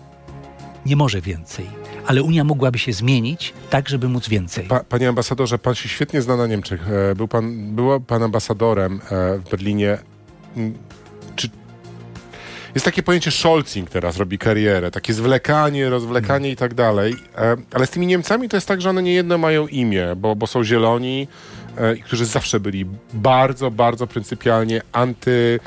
nie 0.86 0.96
może 0.96 1.20
więcej, 1.20 1.66
ale 2.06 2.22
Unia 2.22 2.44
mogłaby 2.44 2.78
się 2.78 2.92
zmienić 2.92 3.52
tak, 3.70 3.88
żeby 3.88 4.08
móc 4.08 4.28
więcej. 4.28 4.66
Pa, 4.66 4.80
panie 4.80 5.08
ambasadorze, 5.08 5.58
pan 5.58 5.74
się 5.74 5.88
świetnie 5.88 6.22
zna 6.22 6.36
na 6.36 6.46
Niemczech. 6.46 6.80
E, 7.10 7.14
Był 7.14 7.28
pan, 7.28 7.74
był 7.74 8.00
pan 8.00 8.22
ambasadorem 8.22 9.00
e, 9.10 9.38
w 9.38 9.50
Berlinie. 9.50 9.98
Mm, 10.56 10.74
Czy 11.36 11.48
jest 12.74 12.84
takie 12.84 13.02
pojęcie 13.02 13.30
Scholzing 13.30 13.90
teraz, 13.90 14.16
robi 14.16 14.38
karierę, 14.38 14.90
takie 14.90 15.12
zwlekanie, 15.14 15.90
rozwlekanie 15.90 16.50
i 16.50 16.56
tak 16.56 16.74
dalej. 16.74 17.14
E, 17.38 17.56
Ale 17.72 17.86
z 17.86 17.90
tymi 17.90 18.06
Niemcami 18.06 18.48
to 18.48 18.56
jest 18.56 18.68
tak, 18.68 18.80
że 18.80 18.90
one 18.90 19.02
nie 19.02 19.12
jedno 19.14 19.38
mają 19.38 19.66
imię, 19.66 20.06
bo, 20.16 20.36
bo 20.36 20.46
są 20.46 20.64
zieloni, 20.64 21.28
którzy 22.04 22.26
zawsze 22.26 22.60
byli 22.60 22.86
bardzo, 23.14 23.70
bardzo 23.70 24.06
pryncypialnie 24.06 24.82
anty 24.92 25.60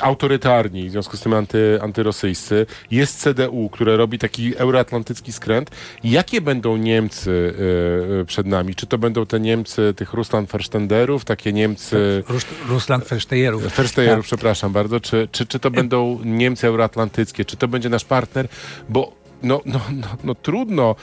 autorytarni, 0.00 0.88
w 0.88 0.92
związku 0.92 1.16
z 1.16 1.20
tym 1.20 1.32
anty, 1.32 1.78
antyrosyjscy. 1.82 2.66
Jest 2.90 3.20
CDU, 3.20 3.68
które 3.72 3.96
robi 3.96 4.18
taki 4.18 4.56
euroatlantycki 4.56 5.32
skręt. 5.32 5.70
Jakie 6.04 6.40
będą 6.40 6.76
Niemcy 6.76 7.30
y, 7.30 8.20
y, 8.20 8.24
przed 8.24 8.46
nami? 8.46 8.74
Czy 8.74 8.86
to 8.86 8.98
będą 8.98 9.26
te 9.26 9.40
Niemcy 9.40 9.94
tych 9.96 10.12
Russland 10.12 10.50
Verstenderów, 10.50 11.24
takie 11.24 11.52
Niemcy... 11.52 12.24
Rus, 12.28 12.46
Rusland 12.68 13.04
Verstejerów. 13.04 13.76
Verstejerów, 13.76 14.26
przepraszam 14.30 14.72
bardzo. 14.72 15.00
Czy, 15.00 15.28
czy, 15.32 15.46
czy 15.46 15.58
to 15.58 15.70
będą 15.70 16.18
Niemcy 16.24 16.66
euroatlantyckie? 16.66 17.44
Czy 17.44 17.56
to 17.56 17.68
będzie 17.68 17.88
nasz 17.88 18.04
partner? 18.04 18.48
Bo 18.88 19.12
no, 19.42 19.60
no, 19.66 19.80
no, 19.92 20.06
no 20.24 20.34
trudno 20.34 20.96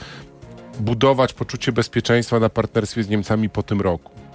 budować 0.80 1.32
poczucie 1.32 1.72
bezpieczeństwa 1.72 2.40
na 2.40 2.48
partnerstwie 2.48 3.02
z 3.02 3.08
Niemcami 3.08 3.50
po 3.50 3.62
tym 3.62 3.80
roku. 3.80 4.27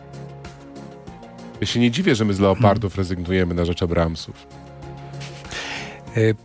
Ja 1.63 1.67
się 1.67 1.79
nie 1.79 1.91
dziwię, 1.91 2.15
że 2.15 2.25
my 2.25 2.33
z 2.33 2.39
Leopardów 2.39 2.97
rezygnujemy 2.97 3.53
na 3.53 3.65
rzecz 3.65 3.83
Abramsów. 3.83 4.47
Y, 6.17 6.35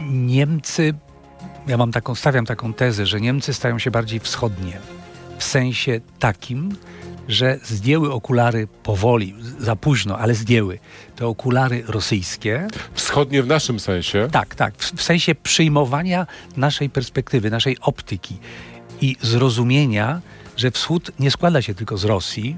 Niemcy, 0.00 0.94
ja 1.66 1.76
mam 1.76 1.92
taką, 1.92 2.14
stawiam 2.14 2.46
taką 2.46 2.74
tezę, 2.74 3.06
że 3.06 3.20
Niemcy 3.20 3.54
stają 3.54 3.78
się 3.78 3.90
bardziej 3.90 4.20
wschodnie. 4.20 4.78
W 5.38 5.44
sensie 5.44 6.00
takim, 6.18 6.76
że 7.28 7.58
zdjęły 7.62 8.12
okulary 8.12 8.68
powoli, 8.82 9.34
za 9.58 9.76
późno, 9.76 10.18
ale 10.18 10.34
zdjęły 10.34 10.78
te 11.16 11.26
okulary 11.26 11.84
rosyjskie. 11.86 12.68
Wschodnie 12.92 13.42
w 13.42 13.46
naszym 13.46 13.80
sensie. 13.80 14.28
Tak, 14.32 14.54
tak, 14.54 14.74
w, 14.74 14.92
w 14.96 15.02
sensie 15.02 15.34
przyjmowania 15.34 16.26
naszej 16.56 16.90
perspektywy, 16.90 17.50
naszej 17.50 17.78
optyki 17.80 18.36
i 19.00 19.16
zrozumienia, 19.22 20.20
że 20.56 20.70
wschód 20.70 21.10
nie 21.18 21.30
składa 21.30 21.62
się 21.62 21.74
tylko 21.74 21.96
z 21.96 22.04
Rosji 22.04 22.56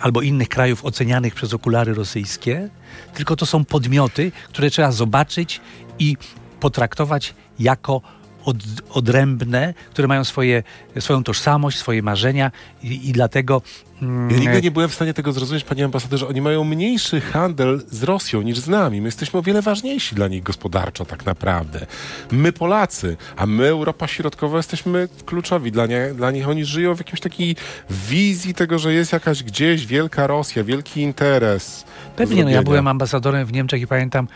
albo 0.00 0.22
innych 0.22 0.48
krajów 0.48 0.84
ocenianych 0.84 1.34
przez 1.34 1.54
okulary 1.54 1.94
rosyjskie, 1.94 2.68
tylko 3.14 3.36
to 3.36 3.46
są 3.46 3.64
podmioty, 3.64 4.32
które 4.48 4.70
trzeba 4.70 4.92
zobaczyć 4.92 5.60
i 5.98 6.16
potraktować 6.60 7.34
jako 7.58 8.00
od, 8.44 8.56
odrębne, 8.90 9.74
które 9.90 10.08
mają 10.08 10.24
swoje, 10.24 10.62
swoją 10.98 11.24
tożsamość, 11.24 11.78
swoje 11.78 12.02
marzenia 12.02 12.50
i, 12.82 13.08
i 13.08 13.12
dlatego. 13.12 13.62
mm, 14.02 14.30
Ja 14.30 14.38
nigdy 14.38 14.62
nie 14.62 14.70
byłem 14.70 14.88
w 14.88 14.94
stanie 14.94 15.14
tego 15.14 15.32
zrozumieć, 15.32 15.64
panie 15.64 15.84
ambasadorze. 15.84 16.28
Oni 16.28 16.40
mają 16.40 16.64
mniejszy 16.64 17.20
handel 17.20 17.82
z 17.90 18.02
Rosją 18.02 18.42
niż 18.42 18.58
z 18.58 18.68
nami. 18.68 19.00
My 19.00 19.08
jesteśmy 19.08 19.38
o 19.38 19.42
wiele 19.42 19.62
ważniejsi 19.62 20.14
dla 20.14 20.28
nich 20.28 20.42
gospodarczo, 20.42 21.04
tak 21.04 21.26
naprawdę. 21.26 21.86
My 22.32 22.52
Polacy, 22.52 23.16
a 23.36 23.46
my 23.46 23.66
Europa 23.66 24.06
Środkowa 24.06 24.56
jesteśmy 24.56 25.08
kluczowi. 25.26 25.72
Dla, 25.72 25.86
nie, 25.86 26.14
dla 26.14 26.30
nich 26.30 26.48
oni 26.48 26.64
żyją 26.64 26.94
w 26.94 26.98
jakiejś 26.98 27.20
takiej 27.20 27.56
wizji 27.90 28.54
tego, 28.54 28.78
że 28.78 28.94
jest 28.94 29.12
jakaś 29.12 29.42
gdzieś 29.42 29.86
wielka 29.86 30.26
Rosja, 30.26 30.64
wielki 30.64 31.00
interes. 31.00 31.84
Pewnie, 32.16 32.44
no 32.44 32.50
ja 32.50 32.62
byłem 32.62 32.88
ambasadorem 32.88 33.46
w 33.46 33.52
Niemczech 33.52 33.82
i 33.82 33.86
pamiętam, 33.86 34.28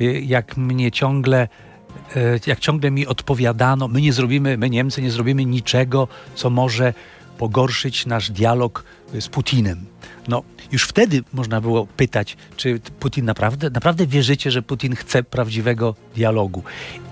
y, 0.00 0.04
jak 0.20 0.56
mnie 0.56 0.90
ciągle, 0.90 1.48
jak 2.46 2.60
ciągle 2.60 2.90
mi 2.90 3.06
odpowiadano, 3.06 3.88
my 3.88 4.00
nie 4.00 4.12
zrobimy, 4.12 4.58
my 4.58 4.70
Niemcy 4.70 5.02
nie 5.02 5.10
zrobimy 5.10 5.44
niczego, 5.44 6.08
co 6.34 6.50
może 6.50 6.94
pogorszyć 7.38 8.06
nasz 8.06 8.30
dialog 8.30 8.84
y, 9.14 9.20
z 9.20 9.28
Putinem. 9.28 9.86
No, 10.28 10.42
już 10.72 10.84
wtedy 10.84 11.22
można 11.32 11.60
było 11.60 11.86
pytać, 11.86 12.36
czy 12.56 12.80
Putin 13.00 13.24
naprawdę, 13.24 13.70
naprawdę 13.70 14.06
wierzycie, 14.06 14.50
że 14.50 14.62
Putin 14.62 14.96
chce 14.96 15.22
prawdziwego 15.22 15.94
dialogu. 16.14 16.62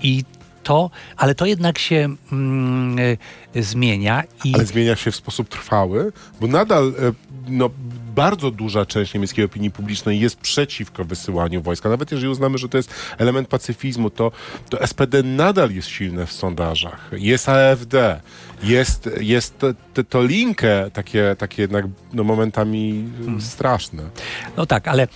I 0.01 0.23
to, 0.63 0.89
ale 1.17 1.35
to 1.35 1.45
jednak 1.45 1.79
się 1.79 2.15
mm, 2.31 2.99
y, 2.99 3.17
zmienia 3.63 4.23
i 4.43 4.55
Ale 4.55 4.65
zmienia 4.65 4.95
się 4.95 5.11
w 5.11 5.15
sposób 5.15 5.49
trwały, 5.49 6.11
bo 6.41 6.47
nadal 6.47 6.93
e, 6.99 7.11
no, 7.47 7.69
bardzo 8.15 8.51
duża 8.51 8.85
część 8.85 9.13
niemieckiej 9.13 9.45
opinii 9.45 9.71
publicznej 9.71 10.19
jest 10.19 10.35
przeciwko 10.35 11.05
wysyłaniu 11.05 11.61
wojska. 11.61 11.89
Nawet 11.89 12.11
jeżeli 12.11 12.31
uznamy, 12.31 12.57
że 12.57 12.69
to 12.69 12.77
jest 12.77 12.93
element 13.17 13.47
pacyfizmu, 13.47 14.09
to, 14.09 14.31
to 14.69 14.87
SPD 14.87 15.23
nadal 15.23 15.71
jest 15.71 15.87
silne 15.87 16.25
w 16.25 16.31
sondażach. 16.31 17.09
Jest 17.11 17.49
AfD, 17.49 18.21
jest, 18.63 19.09
jest 19.21 19.59
to, 19.59 20.03
to, 20.09 20.23
linkę 20.23 20.91
takie, 20.93 21.35
takie 21.37 21.61
jednak 21.61 21.85
no, 22.13 22.23
momentami 22.23 23.09
straszne. 23.39 24.03
No 24.57 24.65
tak, 24.65 24.87
ale 24.87 25.07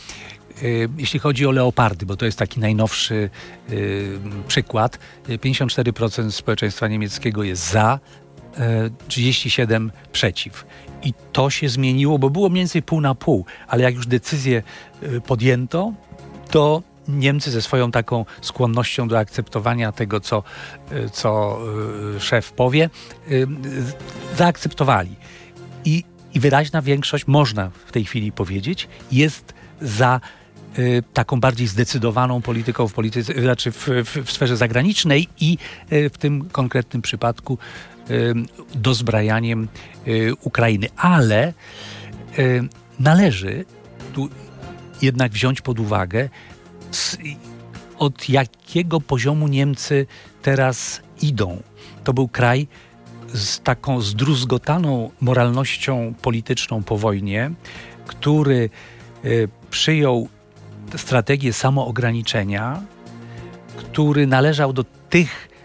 jeśli 0.98 1.20
chodzi 1.20 1.46
o 1.46 1.52
leopardy, 1.52 2.06
bo 2.06 2.15
to 2.15 2.26
jest 2.26 2.39
taki 2.39 2.60
najnowszy 2.60 3.30
y, 3.70 4.20
przykład, 4.48 5.00
y, 5.30 5.38
54% 5.38 6.32
społeczeństwa 6.32 6.88
niemieckiego 6.88 7.44
jest 7.44 7.72
za, 7.72 8.00
y, 8.58 8.60
37% 9.08 9.89
przeciw. 10.12 10.65
I 11.04 11.13
to 11.34 11.50
się 11.50 11.70
zmieniło, 11.70 12.20
bo 12.20 12.30
było 12.30 12.50
mniej 12.50 12.62
więcej 12.62 12.82
pół 12.82 13.02
na 13.02 13.15
pół, 13.15 13.46
ale 13.68 13.84
jak 13.84 13.96
już 13.96 14.08
decyzję 14.08 14.63
y, 15.04 15.22
podjęto, 15.22 15.94
to 16.52 16.84
Niemcy 17.08 17.52
ze 17.52 17.62
swoją 17.62 17.91
taką 17.91 18.26
skłonnością 18.41 19.08
do 19.08 19.20
akceptowania 19.20 19.91
tego, 19.91 20.20
co, 20.20 20.44
y, 20.91 21.10
co 21.10 21.60
y, 22.15 22.20
szef 22.20 22.52
powie, 22.52 22.89
y, 23.32 23.48
zaakceptowali. 24.38 25.15
I, 25.86 26.04
I 26.34 26.39
wyraźna 26.39 26.82
większość, 26.82 27.28
można 27.28 27.72
w 27.86 27.91
tej 27.91 28.06
chwili 28.06 28.32
powiedzieć, 28.32 28.88
jest 29.12 29.54
za 29.82 30.22
y, 30.41 30.44
taką 31.13 31.39
bardziej 31.39 31.67
zdecydowaną 31.67 32.41
polityką 32.41 32.88
w, 32.88 32.93
polityce, 32.93 33.41
znaczy 33.41 33.71
w, 33.71 33.88
w, 33.88 34.25
w 34.25 34.31
sferze 34.31 34.57
zagranicznej 34.57 35.27
i 35.39 35.57
y, 35.91 36.09
w 36.09 36.17
tym 36.17 36.49
konkretnym 36.49 37.01
przypadku 37.01 37.57
y, 38.09 38.33
dozbrajaniem 38.75 39.67
y, 40.07 40.33
Ukrainy. 40.41 40.88
Ale 40.97 41.53
y, 42.39 42.63
należy 42.99 43.65
tu 44.13 44.29
jednak 45.01 45.31
wziąć 45.31 45.61
pod 45.61 45.79
uwagę, 45.79 46.29
od 47.97 48.29
jakiego 48.29 49.01
poziomu 49.01 49.47
Niemcy 49.47 50.07
teraz 50.41 51.01
idą. 51.21 51.61
To 52.03 52.13
był 52.13 52.27
kraj 52.27 52.67
z 53.33 53.59
taką 53.59 54.01
zdruzgotaną 54.01 55.11
moralnością 55.21 56.13
polityczną 56.21 56.83
po 56.83 56.97
wojnie, 56.97 57.51
który 58.05 58.69
y, 59.25 59.49
przyjął 59.69 60.27
strategię 60.98 61.54
samoograniczenia, 61.54 62.82
który 63.78 64.28
należał 64.28 64.74
do 64.74 64.84
tych 65.10 65.56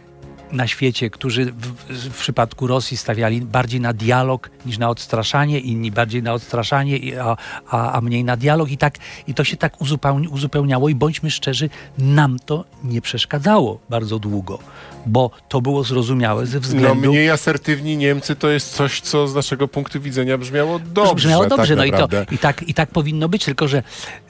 na 0.53 0.67
świecie, 0.67 1.11
którzy 1.11 1.45
w, 1.45 1.67
w, 2.09 2.19
przypadku 2.19 2.67
Rosji 2.67 2.97
stawiali 2.97 3.41
bardziej 3.41 3.81
na 3.81 3.93
dialog 3.93 4.51
niż 4.67 4.79
na 4.79 4.89
odstraszanie, 4.89 5.59
inni 5.59 5.91
bardziej 5.91 6.23
na 6.23 6.33
odstraszanie, 6.33 7.23
a, 7.23 7.37
a, 7.69 7.93
a 7.93 8.01
mniej 8.01 8.25
na 8.25 8.37
dialog. 8.37 8.71
I, 8.71 8.79
tak, 8.79 8.95
I 9.27 9.35
to 9.35 9.45
się 9.45 9.57
tak 9.57 9.81
uzupełni, 9.81 10.29
uzupełniało 10.29 10.89
i 10.89 10.95
bądźmy 10.95 11.31
szczerzy, 11.31 11.71
nam 11.99 12.39
to 12.39 12.65
nie 12.85 13.01
przeszkadzało 13.01 13.81
bardzo 13.91 14.19
długo, 14.19 14.59
bo 15.07 15.31
to 15.49 15.61
było 15.61 15.85
zrozumiałe 15.85 16.47
ze 16.47 16.57
No, 16.57 16.61
względu... 16.61 17.11
mniej 17.11 17.31
asertywni 17.31 17.97
Niemcy 17.97 18.37
to 18.37 18.49
jest 18.49 18.75
coś, 18.75 19.01
co 19.01 19.29
z 19.29 19.35
naszego 19.35 19.69
punktu 19.69 20.01
widzenia 20.01 20.39
brzmiało 20.39 20.79
dobrze. 20.79 21.15
brzmiało 21.15 21.47
dobrze, 21.47 21.77
tak 21.77 21.79
no 21.79 21.85
i, 21.85 21.93
to, 21.93 22.09
i, 22.31 22.39
tak, 22.39 22.63
i 22.63 22.75
tak 22.75 22.91
powinno 22.91 23.29
być, 23.29 23.45
tylko 23.45 23.69
że, 23.69 23.83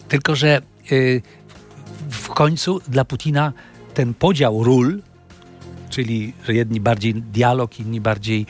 tylko, 0.08 0.36
że 0.36 0.62
w 2.10 2.28
końcu 2.28 2.80
dla 2.88 3.04
Putina 3.04 3.52
ten 3.94 4.14
podział 4.14 4.64
ról, 4.64 5.02
czyli 5.90 6.32
że 6.44 6.54
jedni 6.54 6.80
bardziej 6.80 7.14
dialog, 7.14 7.80
inni 7.80 8.00
bardziej 8.00 8.46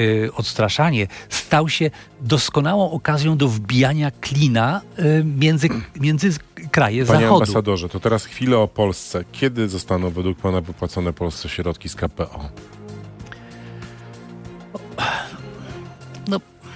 y, 0.00 0.30
odstraszanie, 0.34 1.06
stał 1.28 1.68
się 1.68 1.90
doskonałą 2.20 2.90
okazją 2.90 3.36
do 3.36 3.48
wbijania 3.48 4.10
klina 4.10 4.80
y, 4.98 5.24
między, 5.24 5.68
między 6.00 6.30
kraje 6.70 7.04
Panie 7.06 7.20
Zachodu. 7.20 7.42
ambasadorze, 7.42 7.88
to 7.88 8.00
teraz 8.00 8.24
chwilę 8.24 8.58
o 8.58 8.68
Polsce. 8.68 9.24
Kiedy 9.32 9.68
zostaną 9.68 10.10
według 10.10 10.38
Pana 10.38 10.60
wypłacone 10.60 11.12
Polsce 11.12 11.48
środki 11.48 11.88
z 11.88 11.94
KPO? 11.94 12.48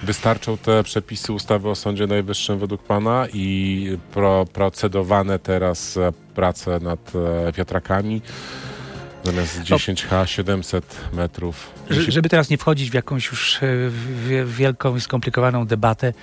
Wystarczą 0.03 0.57
te 0.57 0.83
przepisy 0.83 1.33
ustawy 1.33 1.69
o 1.69 1.75
Sądzie 1.75 2.07
Najwyższym 2.07 2.59
według 2.59 2.83
Pana 2.83 3.27
i 3.33 3.97
pro, 4.13 4.45
procedowane 4.53 5.39
teraz 5.39 5.97
e, 5.97 6.11
prace 6.35 6.79
nad 6.79 7.13
e, 7.15 7.51
wiatrakami 7.51 8.21
zamiast 9.23 9.61
10H 9.61 10.25
700 10.25 10.95
metrów. 11.13 11.71
Że- 11.89 12.11
Żeby 12.11 12.29
teraz 12.29 12.49
nie 12.49 12.57
wchodzić 12.57 12.91
w 12.91 12.93
jakąś 12.93 13.25
już 13.25 13.59
e, 13.63 13.67
wielką 14.45 14.95
i 14.95 15.01
skomplikowaną 15.01 15.65
debatę, 15.65 16.13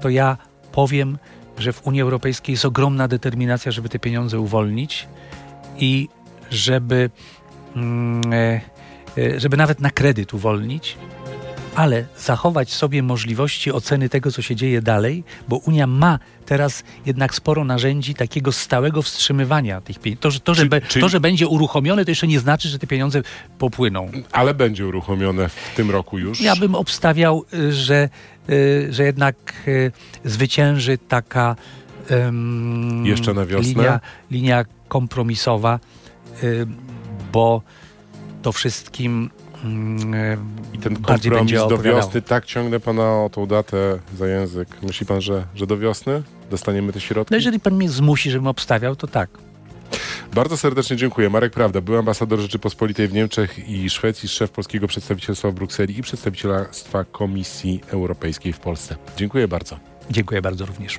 to 0.00 0.08
ja 0.08 0.36
powiem, 0.72 1.18
że 1.58 1.72
w 1.72 1.86
Unii 1.86 2.02
Europejskiej 2.02 2.52
jest 2.52 2.64
ogromna 2.64 3.08
determinacja, 3.08 3.72
żeby 3.72 3.88
te 3.88 3.98
pieniądze 3.98 4.40
uwolnić 4.40 5.08
i 5.78 6.08
żeby, 6.50 7.10
mm, 7.76 8.22
żeby 9.36 9.56
nawet 9.56 9.80
na 9.80 9.90
kredyt 9.90 10.34
uwolnić, 10.34 10.96
ale 11.74 12.04
zachować 12.18 12.72
sobie 12.72 13.02
możliwości 13.02 13.72
oceny 13.72 14.08
tego, 14.08 14.32
co 14.32 14.42
się 14.42 14.56
dzieje 14.56 14.82
dalej, 14.82 15.24
bo 15.48 15.56
Unia 15.56 15.86
ma 15.86 16.18
teraz 16.46 16.84
jednak 17.06 17.34
sporo 17.34 17.64
narzędzi 17.64 18.14
takiego 18.14 18.52
stałego 18.52 19.02
wstrzymywania 19.02 19.80
tych 19.80 19.98
pieniędzy. 19.98 20.22
To, 20.22 20.30
że, 20.30 20.40
to, 20.40 20.54
że, 20.54 20.66
be, 20.66 20.80
to, 20.80 21.08
że 21.08 21.20
będzie 21.20 21.46
uruchomione, 21.46 22.04
to 22.04 22.10
jeszcze 22.10 22.26
nie 22.26 22.40
znaczy, 22.40 22.68
że 22.68 22.78
te 22.78 22.86
pieniądze 22.86 23.22
popłyną. 23.58 24.10
Ale 24.32 24.54
będzie 24.54 24.86
uruchomione 24.86 25.48
w 25.48 25.72
tym 25.76 25.90
roku 25.90 26.18
już. 26.18 26.40
Ja 26.40 26.56
bym 26.56 26.74
obstawiał, 26.74 27.44
y, 27.54 27.72
że, 27.72 28.08
y, 28.50 28.88
że 28.90 29.04
jednak 29.04 29.36
y, 29.68 29.92
zwycięży 30.24 30.98
taka 30.98 31.56
em, 32.08 33.06
Jeszcze 33.06 33.34
na 33.34 33.46
wiosnę? 33.46 33.68
Linia, 33.68 34.00
linia 34.30 34.64
kompromisowa, 34.88 35.78
bo 37.32 37.62
to 38.42 38.52
wszystkim 38.52 39.30
I 40.74 40.78
ten 40.78 40.96
kompromis 40.96 41.28
będzie 41.28 41.56
do 41.56 41.78
wiosny, 41.78 42.22
tak 42.22 42.44
ciągnę 42.44 42.80
pana 42.80 43.02
o 43.02 43.30
tą 43.32 43.46
datę 43.46 43.98
za 44.18 44.26
język. 44.26 44.68
Myśli 44.82 45.06
pan, 45.06 45.20
że, 45.20 45.44
że 45.54 45.66
do 45.66 45.78
wiosny 45.78 46.22
dostaniemy 46.50 46.92
te 46.92 47.00
środki? 47.00 47.32
No 47.32 47.36
jeżeli 47.36 47.60
pan 47.60 47.74
mnie 47.74 47.90
zmusi, 47.90 48.30
żebym 48.30 48.46
obstawiał, 48.46 48.96
to 48.96 49.06
tak. 49.06 49.30
Bardzo 50.34 50.56
serdecznie 50.56 50.96
dziękuję. 50.96 51.30
Marek 51.30 51.52
Prawda, 51.52 51.80
był 51.80 51.96
ambasador 51.96 52.38
Rzeczypospolitej 52.38 53.08
w 53.08 53.12
Niemczech 53.12 53.68
i 53.68 53.90
Szwecji, 53.90 54.28
szef 54.28 54.50
polskiego 54.50 54.86
przedstawicielstwa 54.88 55.50
w 55.50 55.54
Brukseli 55.54 55.98
i 55.98 56.02
przedstawicielstwa 56.02 57.04
Komisji 57.04 57.80
Europejskiej 57.90 58.52
w 58.52 58.58
Polsce. 58.58 58.96
Dziękuję 59.16 59.48
bardzo. 59.48 59.78
Dziękuję 60.10 60.42
bardzo 60.42 60.66
również. 60.66 60.98